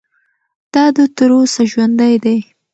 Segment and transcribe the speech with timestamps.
[0.73, 2.37] دا دود تر اوسه ژوندی دی.